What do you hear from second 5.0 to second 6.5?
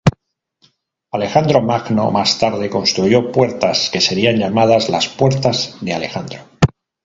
"Puertas de Alejandro".